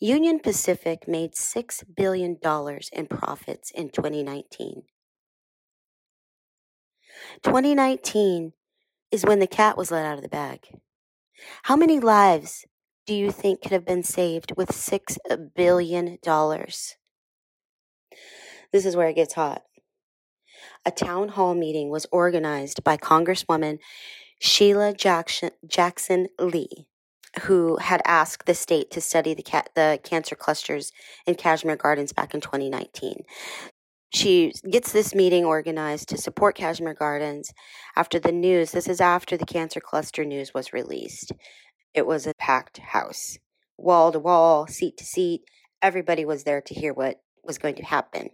[0.00, 2.38] Union Pacific made $6 billion
[2.94, 4.84] in profits in 2019.
[7.42, 8.54] 2019
[9.10, 10.60] is when the cat was let out of the bag.
[11.64, 12.64] How many lives
[13.06, 15.16] do you think could have been saved with $6
[15.54, 16.18] billion?
[18.72, 19.62] This is where it gets hot.
[20.86, 23.78] A town hall meeting was organized by Congresswoman
[24.40, 26.88] Sheila Jackson, Jackson Lee,
[27.42, 30.92] who had asked the state to study the, ca- the cancer clusters
[31.26, 33.24] in Kashmere Gardens back in 2019
[34.12, 37.52] she gets this meeting organized to support Kashmere Gardens
[37.96, 38.72] after the news.
[38.72, 41.32] This is after the cancer cluster news was released.
[41.94, 43.38] It was a packed house,
[43.78, 45.42] wall to wall, seat to seat.
[45.80, 48.30] Everybody was there to hear what was going to happen.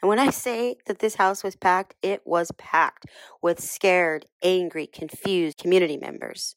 [0.00, 3.06] And when I say that this house was packed, it was packed
[3.42, 6.54] with scared, angry, confused community members.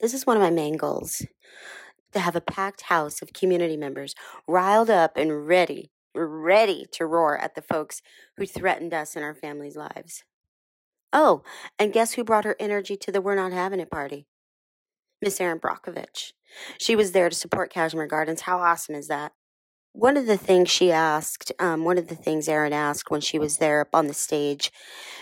[0.00, 1.24] This is one of my main goals
[2.12, 4.14] to have a packed house of community members
[4.46, 8.02] riled up and ready ready to roar at the folks
[8.36, 10.24] who threatened us in our families' lives.
[11.12, 11.42] Oh,
[11.78, 14.26] and guess who brought her energy to the We're Not Having It party?
[15.22, 16.32] Miss Erin Brockovich.
[16.78, 18.42] She was there to support Kashmere Gardens.
[18.42, 19.32] How awesome is that?
[19.92, 23.38] One of the things she asked, um, one of the things Erin asked when she
[23.38, 24.70] was there up on the stage,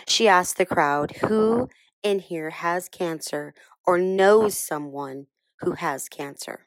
[0.07, 1.71] she asked the crowd, who
[2.03, 3.55] in here has cancer
[3.87, 5.29] or knows someone
[5.61, 6.66] who has cancer?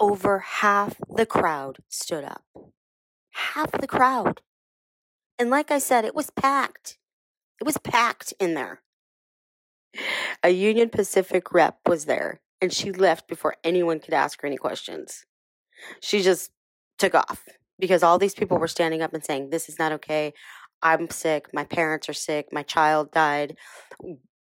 [0.00, 2.44] Over half the crowd stood up.
[3.32, 4.40] Half the crowd.
[5.38, 6.98] And like I said, it was packed.
[7.60, 8.82] It was packed in there.
[10.42, 14.56] A Union Pacific rep was there, and she left before anyone could ask her any
[14.56, 15.24] questions.
[16.00, 16.50] She just
[16.98, 17.44] took off
[17.78, 20.32] because all these people were standing up and saying, This is not okay.
[20.82, 23.56] I'm sick, my parents are sick, my child died,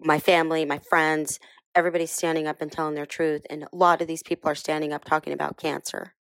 [0.01, 1.39] my family, my friends,
[1.75, 3.43] everybody's standing up and telling their truth.
[3.49, 6.15] And a lot of these people are standing up talking about cancer.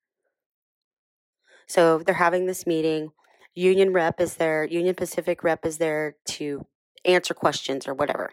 [1.66, 3.10] So they're having this meeting.
[3.54, 6.66] Union rep is there, Union Pacific rep is there to
[7.04, 8.32] answer questions or whatever.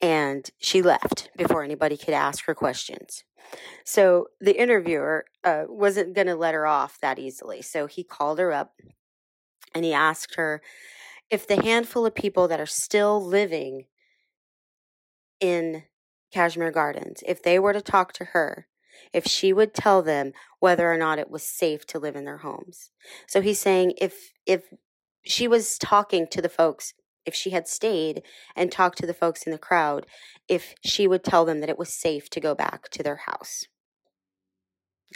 [0.00, 3.24] And she left before anybody could ask her questions.
[3.84, 7.62] So the interviewer uh, wasn't going to let her off that easily.
[7.62, 8.72] So he called her up
[9.74, 10.62] and he asked her
[11.30, 13.86] if the handful of people that are still living
[15.40, 15.84] in
[16.34, 18.66] Kashmere Gardens, if they were to talk to her,
[19.12, 22.38] if she would tell them whether or not it was safe to live in their
[22.38, 22.90] homes.
[23.28, 24.64] So he's saying if if
[25.24, 26.92] she was talking to the folks,
[27.24, 28.22] if she had stayed
[28.56, 30.06] and talked to the folks in the crowd,
[30.48, 33.66] if she would tell them that it was safe to go back to their house.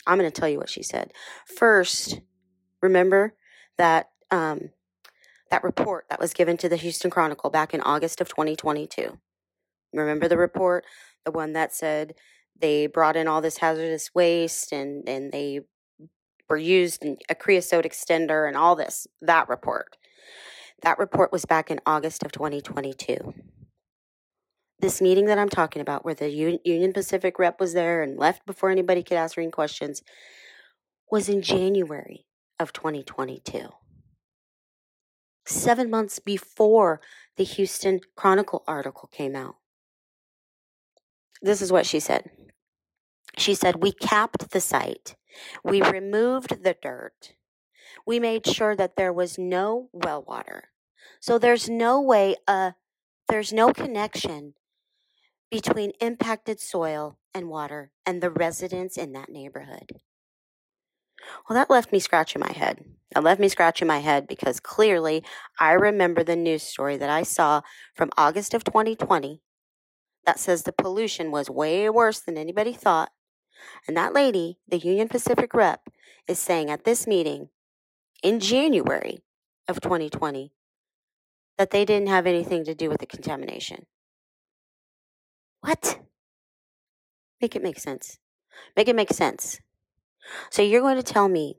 [0.07, 1.13] I'm going to tell you what she said.
[1.57, 2.21] First,
[2.81, 3.35] remember
[3.77, 4.71] that um,
[5.51, 9.19] that report that was given to the Houston Chronicle back in August of 2022.
[9.93, 10.85] Remember the report,
[11.25, 12.15] the one that said
[12.59, 15.61] they brought in all this hazardous waste and and they
[16.49, 19.07] were used in a creosote extender and all this.
[19.21, 19.97] That report.
[20.83, 23.35] That report was back in August of 2022.
[24.81, 28.47] This meeting that I'm talking about, where the Union Pacific rep was there and left
[28.47, 30.03] before anybody could ask her any questions,
[31.11, 32.27] was in January
[32.61, 33.71] of 2022
[35.49, 37.01] seven months before
[37.37, 39.57] the Houston Chronicle article came out.
[41.43, 42.31] This is what she said.
[43.37, 45.17] She said, We capped the site,
[45.63, 47.35] we removed the dirt,
[48.07, 50.71] we made sure that there was no well water.
[51.21, 52.73] So there's no way, uh,
[53.29, 54.55] there's no connection
[55.51, 59.93] between impacted soil and water and the residents in that neighborhood.
[61.49, 62.85] Well, that left me scratching my head.
[63.15, 65.25] That left me scratching my head because clearly
[65.59, 67.63] I remember the news story that I saw
[67.95, 69.41] from August of 2020
[70.25, 73.11] that says the pollution was way worse than anybody thought.
[73.87, 75.89] And that lady, the Union Pacific rep,
[76.27, 77.49] is saying at this meeting
[78.23, 79.21] in January
[79.67, 80.53] of 2020
[81.57, 83.87] that they didn't have anything to do with the contamination.
[85.61, 86.01] What?
[87.41, 88.19] Make it make sense.
[88.77, 89.61] Make it make sense.
[90.51, 91.59] So you're going to tell me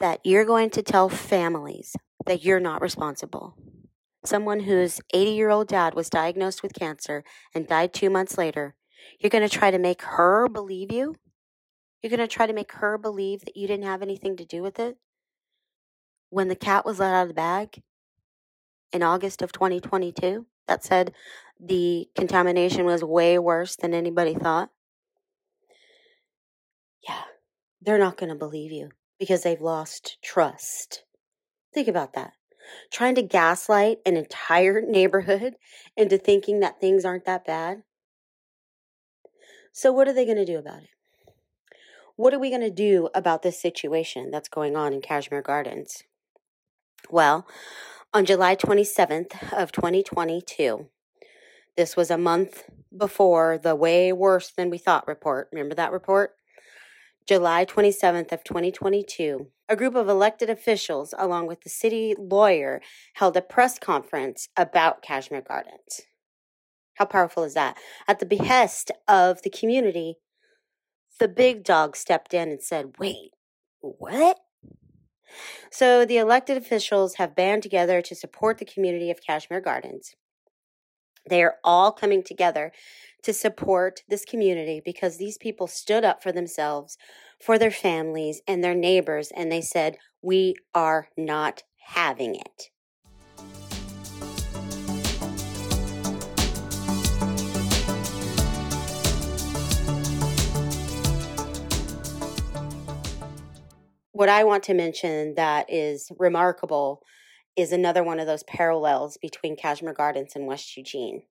[0.00, 3.56] that you're going to tell families that you're not responsible.
[4.24, 8.74] Someone whose 80 year old dad was diagnosed with cancer and died two months later,
[9.18, 11.16] you're going to try to make her believe you?
[12.02, 14.62] You're going to try to make her believe that you didn't have anything to do
[14.62, 14.96] with it?
[16.30, 17.82] When the cat was let out of the bag
[18.92, 21.12] in August of 2022, that said
[21.60, 24.70] the contamination was way worse than anybody thought?
[27.06, 27.24] Yeah
[27.84, 31.04] they're not going to believe you because they've lost trust.
[31.72, 32.32] Think about that.
[32.90, 35.54] Trying to gaslight an entire neighborhood
[35.96, 37.82] into thinking that things aren't that bad.
[39.72, 40.88] So, what are they going to do about it?
[42.16, 46.04] What are we going to do about this situation that's going on in Kashmere Gardens?
[47.10, 47.46] Well,
[48.12, 50.86] on July 27th of 2022,
[51.76, 52.64] this was a month
[52.96, 55.48] before the way worse than we thought report.
[55.50, 56.36] Remember that report?
[57.26, 62.82] July 27th of 2022, a group of elected officials along with the city lawyer
[63.14, 66.02] held a press conference about Kashmere Gardens.
[66.96, 67.78] How powerful is that?
[68.06, 70.16] At the behest of the community,
[71.18, 73.32] the big dog stepped in and said, "Wait,
[73.80, 74.40] what?"
[75.70, 80.14] So the elected officials have band together to support the community of Kashmere Gardens.
[81.26, 82.70] They are all coming together
[83.24, 86.96] to support this community because these people stood up for themselves,
[87.40, 92.70] for their families, and their neighbors, and they said, We are not having it.
[104.12, 107.02] What I want to mention that is remarkable
[107.56, 111.22] is another one of those parallels between Kashmere Gardens and West Eugene.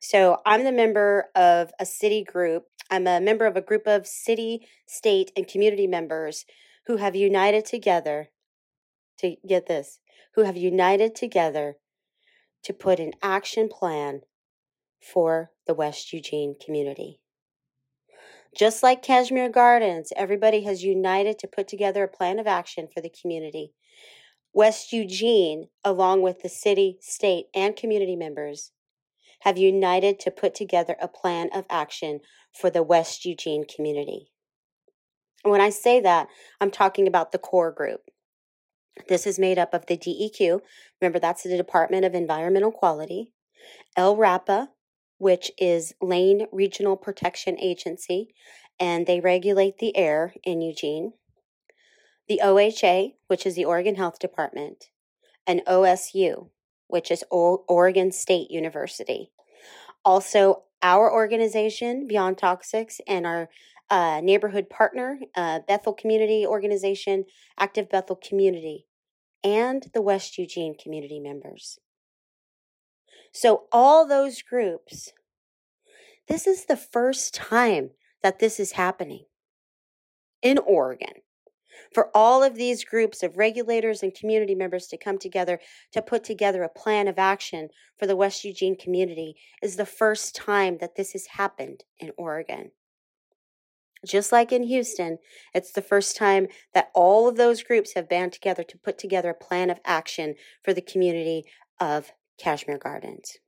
[0.00, 2.64] So I'm the member of a city group.
[2.90, 6.44] I'm a member of a group of city, state, and community members
[6.86, 8.28] who have united together
[9.18, 9.98] to get this,
[10.34, 11.76] who have united together
[12.62, 14.22] to put an action plan
[15.00, 17.20] for the West Eugene community.
[18.56, 23.00] Just like Kashmere Gardens, everybody has united to put together a plan of action for
[23.00, 23.72] the community.
[24.52, 28.72] West Eugene, along with the city, state, and community members,
[29.40, 32.20] have united to put together a plan of action
[32.52, 34.30] for the West Eugene community.
[35.42, 36.28] When I say that,
[36.60, 38.10] I'm talking about the core group.
[39.08, 40.60] This is made up of the DEQ.
[41.00, 43.32] Remember, that's the Department of Environmental Quality.
[43.96, 44.68] LRAPA,
[45.18, 48.34] which is Lane Regional Protection Agency,
[48.80, 51.12] and they regulate the air in Eugene.
[52.28, 54.86] The OHA, which is the Oregon Health Department,
[55.46, 56.50] and OSU,
[56.88, 59.30] which is o- Oregon State University.
[60.04, 63.48] Also, our organization, Beyond Toxics, and our
[63.90, 67.24] uh, neighborhood partner, uh, Bethel Community Organization,
[67.58, 68.86] Active Bethel Community,
[69.42, 71.78] and the West Eugene community members.
[73.32, 75.12] So, all those groups,
[76.28, 77.90] this is the first time
[78.22, 79.24] that this is happening
[80.42, 81.22] in Oregon.
[81.94, 85.60] For all of these groups of regulators and community members to come together
[85.92, 87.68] to put together a plan of action
[87.98, 92.70] for the West Eugene community is the first time that this has happened in Oregon.
[94.06, 95.18] Just like in Houston,
[95.54, 99.30] it's the first time that all of those groups have band together to put together
[99.30, 101.44] a plan of action for the community
[101.80, 103.38] of Kashmere Gardens.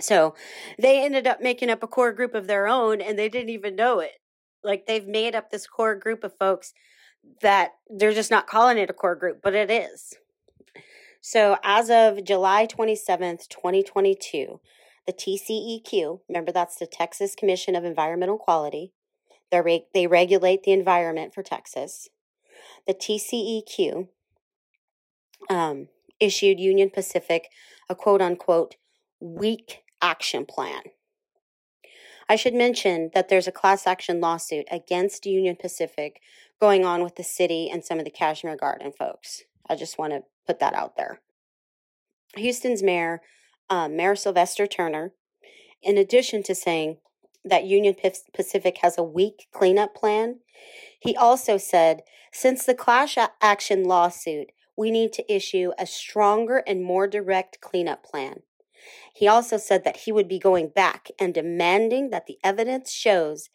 [0.00, 0.34] So
[0.78, 3.76] they ended up making up a core group of their own and they didn't even
[3.76, 4.12] know it.
[4.62, 6.72] Like they've made up this core group of folks
[7.42, 10.14] that they're just not calling it a core group, but it is.
[11.20, 14.60] So as of July 27th, 2022,
[15.06, 18.92] the TCEQ, remember that's the Texas Commission of Environmental Quality,
[19.50, 22.08] they they regulate the environment for Texas.
[22.86, 24.08] The TCEQ
[25.48, 25.88] um,
[26.20, 27.48] issued Union Pacific
[27.88, 28.76] a quote unquote
[29.18, 30.82] weak action plan.
[32.28, 36.20] I should mention that there's a class action lawsuit against Union Pacific
[36.60, 39.44] going on with the city and some of the Kashmere Garden folks.
[39.68, 41.20] I just want to put that out there.
[42.36, 43.20] Houston's mayor,
[43.68, 45.12] um, Mayor Sylvester Turner,
[45.82, 46.98] in addition to saying
[47.44, 47.96] that Union
[48.34, 50.40] Pacific has a weak cleanup plan,
[51.00, 52.02] he also said
[52.32, 58.04] since the class action lawsuit, we need to issue a stronger and more direct cleanup
[58.04, 58.42] plan.
[59.14, 63.50] He also said that he would be going back and demanding that the evidence shows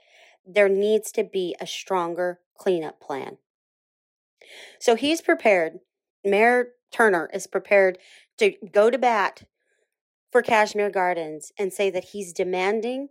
[0.46, 3.38] there needs to be a stronger cleanup plan.
[4.80, 5.80] So he's prepared,
[6.24, 7.98] Mayor Turner is prepared
[8.38, 9.44] to go to bat
[10.32, 13.10] for Kashmere Gardens and say that he's demanding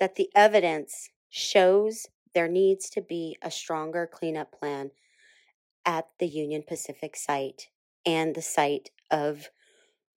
[0.00, 4.90] that the evidence shows there needs to be a stronger cleanup plan
[5.86, 7.68] at the Union Pacific site
[8.04, 9.50] and the site of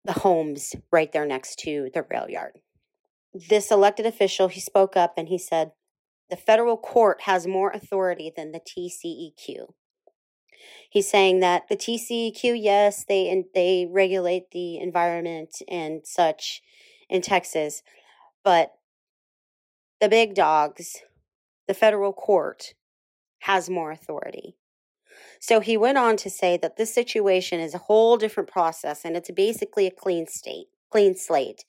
[0.04, 2.60] the homes right there next to the rail yard.
[3.34, 5.72] This elected official, he spoke up and he said,
[6.30, 9.68] the federal court has more authority than the TCEQ.
[10.90, 16.62] He's saying that the TCEQ, yes, they they regulate the environment and such
[17.10, 17.84] in Texas,
[18.44, 18.74] but
[20.00, 20.98] the big dogs,
[21.68, 22.74] the federal court,
[23.40, 24.56] has more authority.
[25.40, 29.16] So he went on to say that this situation is a whole different process and
[29.16, 31.64] it's basically a clean state, clean slate,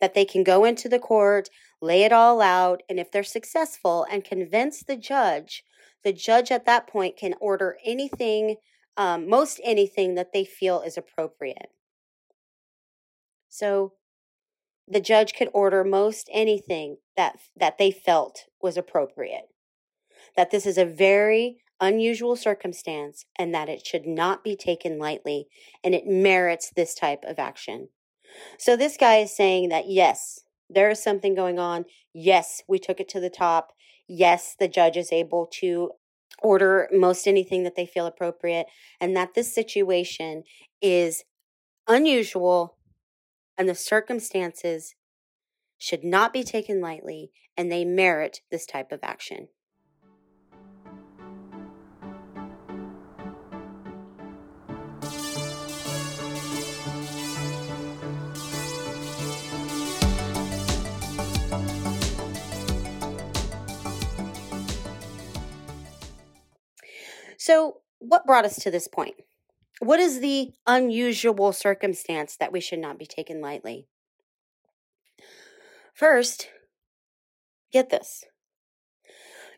[0.00, 1.48] that they can go into the court,
[1.80, 5.64] lay it all out, and if they're successful and convince the judge,
[6.04, 8.56] the judge at that point can order anything,
[8.96, 11.70] um, most anything that they feel is appropriate.
[13.48, 13.94] So
[14.86, 19.48] the judge could order most anything that that they felt was appropriate.
[20.36, 25.46] That this is a very unusual circumstance and that it should not be taken lightly
[25.84, 27.88] and it merits this type of action.
[28.58, 31.84] So this guy is saying that yes, there is something going on.
[32.12, 33.72] Yes, we took it to the top.
[34.06, 35.92] Yes, the judge is able to
[36.42, 38.66] order most anything that they feel appropriate
[39.00, 40.44] and that this situation
[40.80, 41.24] is
[41.86, 42.76] unusual
[43.56, 44.94] and the circumstances
[45.78, 49.48] should not be taken lightly and they merit this type of action.
[67.48, 69.14] So, what brought us to this point?
[69.80, 73.86] What is the unusual circumstance that we should not be taken lightly?
[75.94, 76.50] First,
[77.72, 78.26] get this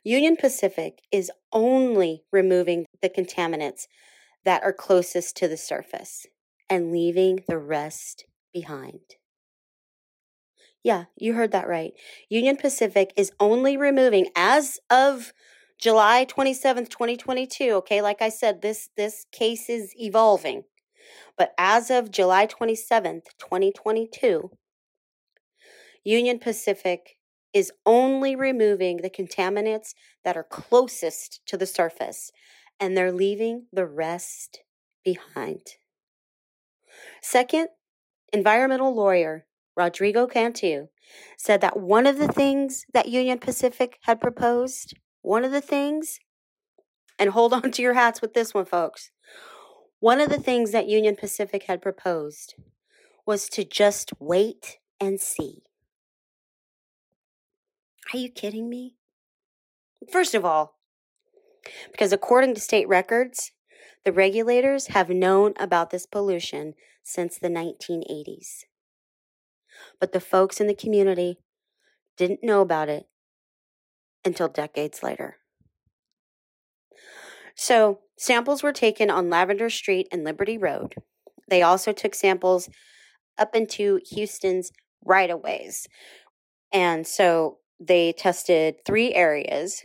[0.04, 3.88] Union Pacific is only removing the contaminants
[4.44, 6.26] that are closest to the surface
[6.68, 8.24] and leaving the rest
[8.54, 9.16] behind.
[10.84, 11.94] Yeah, you heard that right.
[12.28, 15.32] Union Pacific is only removing, as of
[15.80, 17.70] July 27th, 2022.
[17.72, 20.64] Okay, like I said, this this case is evolving.
[21.38, 24.50] But as of July 27th, 2022,
[26.04, 27.16] Union Pacific
[27.52, 32.30] is only removing the contaminants that are closest to the surface
[32.78, 34.60] and they're leaving the rest
[35.04, 35.62] behind.
[37.22, 37.68] Second,
[38.32, 40.88] environmental lawyer Rodrigo Cantu
[41.36, 46.18] said that one of the things that Union Pacific had proposed, one of the things,
[47.18, 49.10] and hold on to your hats with this one, folks.
[50.00, 52.54] One of the things that Union Pacific had proposed
[53.26, 55.62] was to just wait and see.
[58.12, 58.96] Are you kidding me?
[60.10, 60.78] First of all,
[61.92, 63.52] because according to state records,
[64.04, 68.64] the regulators have known about this pollution since the 1980s.
[70.00, 71.38] But the folks in the community
[72.16, 73.06] didn't know about it
[74.24, 75.36] until decades later.
[77.54, 80.94] So, samples were taken on Lavender Street and Liberty Road.
[81.48, 82.68] They also took samples
[83.38, 84.70] up into Houston's
[85.04, 85.86] right of ways.
[86.72, 89.84] And so they tested three areas.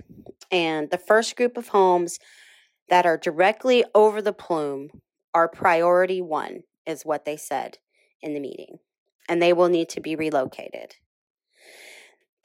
[0.51, 2.19] And the first group of homes
[2.89, 4.89] that are directly over the plume
[5.33, 7.79] are priority one, is what they said
[8.21, 8.77] in the meeting.
[9.27, 10.95] And they will need to be relocated.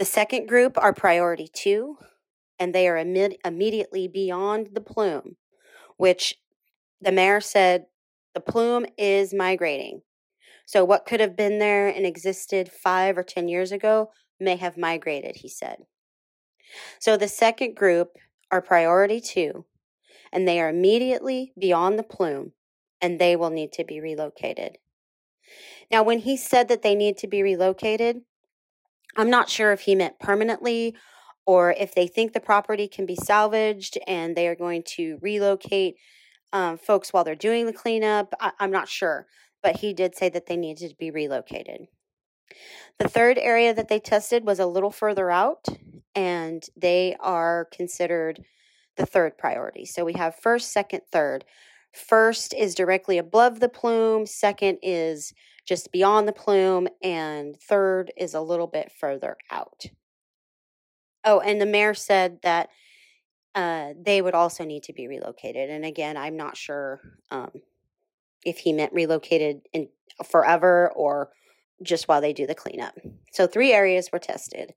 [0.00, 1.98] The second group are priority two,
[2.58, 5.36] and they are imme- immediately beyond the plume,
[5.98, 6.36] which
[7.02, 7.84] the mayor said
[8.32, 10.00] the plume is migrating.
[10.64, 14.78] So, what could have been there and existed five or 10 years ago may have
[14.78, 15.80] migrated, he said.
[16.98, 18.16] So, the second group
[18.50, 19.66] are priority two,
[20.32, 22.52] and they are immediately beyond the plume,
[23.02, 24.78] and they will need to be relocated.
[25.90, 28.22] Now, when he said that they need to be relocated,
[29.16, 30.94] I'm not sure if he meant permanently
[31.46, 35.96] or if they think the property can be salvaged and they are going to relocate
[36.52, 38.32] um, folks while they're doing the cleanup.
[38.40, 39.26] I, I'm not sure,
[39.62, 41.86] but he did say that they needed to be relocated.
[42.98, 45.66] The third area that they tested was a little further out,
[46.14, 48.44] and they are considered
[48.96, 49.86] the third priority.
[49.86, 51.44] So we have first, second, third.
[51.92, 55.32] First is directly above the plume, second is
[55.70, 59.84] just beyond the plume, and third is a little bit further out.
[61.24, 62.70] Oh, and the mayor said that
[63.54, 65.70] uh, they would also need to be relocated.
[65.70, 67.00] And again, I'm not sure
[67.30, 67.52] um,
[68.44, 69.90] if he meant relocated in
[70.28, 71.30] forever or
[71.84, 72.98] just while they do the cleanup.
[73.32, 74.72] So three areas were tested.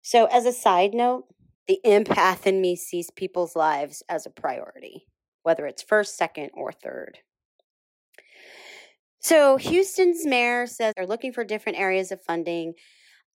[0.00, 1.26] So as a side note,
[1.68, 5.08] the empath in me sees people's lives as a priority,
[5.42, 7.18] whether it's first, second, or third.
[9.20, 12.72] So Houston's mayor says they're looking for different areas of funding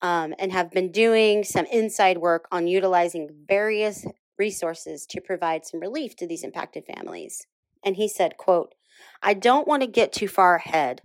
[0.02, 4.04] um, and have been doing some inside work on utilizing various
[4.38, 7.46] resources to provide some relief to these impacted families.
[7.84, 8.74] And he said, quote,
[9.22, 11.02] I don't want to get too far ahead,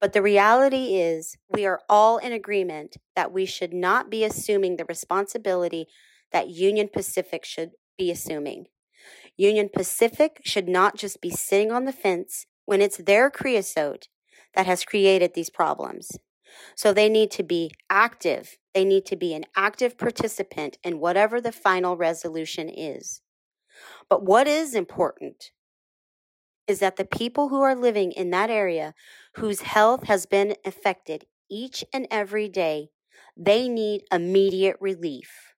[0.00, 4.76] but the reality is we are all in agreement that we should not be assuming
[4.76, 5.86] the responsibility
[6.32, 8.66] that Union Pacific should be assuming.
[9.36, 14.08] Union Pacific should not just be sitting on the fence when it's their creosote
[14.54, 16.18] that has created these problems.
[16.76, 18.58] So they need to be active.
[18.74, 23.22] They need to be an active participant in whatever the final resolution is.
[24.08, 25.50] But what is important
[26.66, 28.94] is that the people who are living in that area
[29.34, 32.88] whose health has been affected each and every day,
[33.36, 35.54] they need immediate relief.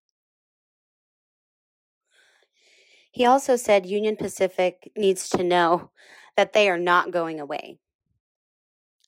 [3.12, 5.90] He also said Union Pacific needs to know
[6.36, 7.78] that they are not going away.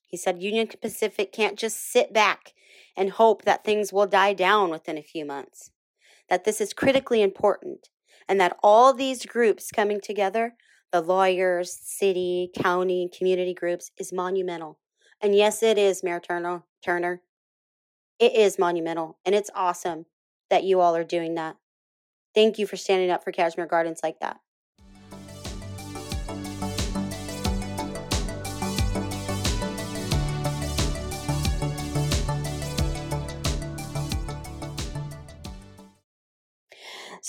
[0.07, 2.53] He said Union Pacific can't just sit back
[2.95, 5.71] and hope that things will die down within a few months.
[6.29, 7.89] That this is critically important
[8.27, 10.55] and that all these groups coming together,
[10.91, 14.79] the lawyers, city, county, community groups, is monumental.
[15.21, 16.63] And yes, it is, Mayor Turner.
[16.83, 17.21] Turner.
[18.19, 20.05] It is monumental, and it's awesome
[20.49, 21.57] that you all are doing that.
[22.33, 24.39] Thank you for standing up for Kashmere Gardens like that.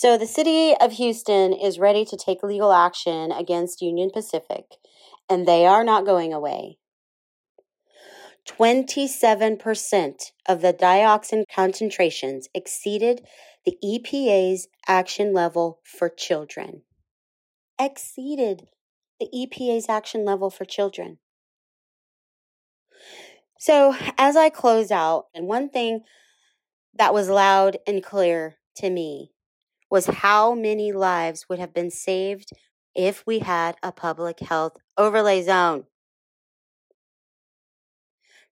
[0.00, 4.76] So the city of Houston is ready to take legal action against Union Pacific,
[5.28, 6.78] and they are not going away.
[8.48, 10.14] 27%
[10.48, 13.26] of the dioxin concentrations exceeded
[13.66, 16.82] the EPA's action level for children.
[17.76, 18.68] Exceeded
[19.18, 21.18] the EPA's action level for children.
[23.58, 26.02] So, as I close out, and one thing
[26.94, 29.32] that was loud and clear to me
[29.90, 32.50] was how many lives would have been saved
[32.94, 35.84] if we had a public health overlay zone.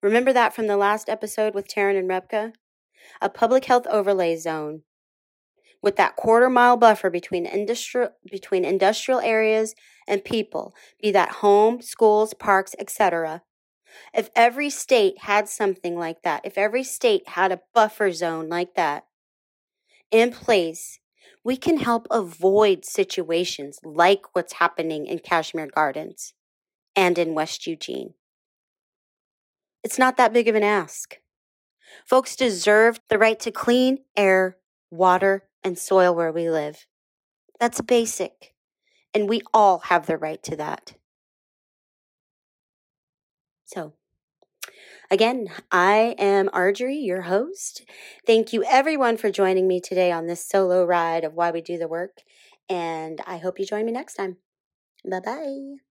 [0.03, 2.53] Remember that from the last episode with Taryn and Repka?
[3.21, 4.83] A public health overlay zone
[5.83, 9.75] with that quarter mile buffer between industrial between industrial areas
[10.09, 13.43] and people, be that home, schools, parks, etc.
[14.13, 18.75] If every state had something like that, if every state had a buffer zone like
[18.75, 19.05] that
[20.11, 20.99] in place,
[21.47, 26.35] we can help avoid situations like what's happening in Kashmere Gardens
[26.97, 28.15] and in West Eugene.
[29.85, 31.19] It's not that big of an ask.
[32.05, 34.57] Folks deserve the right to clean air,
[34.91, 36.85] water, and soil where we live.
[37.61, 38.53] That's basic,
[39.15, 40.95] and we all have the right to that.
[43.67, 43.93] So,
[45.11, 47.83] again, I am Arjorie, your host.
[48.27, 51.79] Thank you, everyone, for joining me today on this solo ride of Why We Do
[51.79, 52.23] the Work,
[52.69, 54.39] and I hope you join me next time.
[55.09, 55.86] Bye bye.